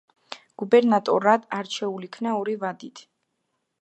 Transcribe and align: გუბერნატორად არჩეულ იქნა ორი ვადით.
გუბერნატორად 0.61 1.45
არჩეულ 1.59 2.09
იქნა 2.11 2.33
ორი 2.41 2.57
ვადით. 2.65 3.05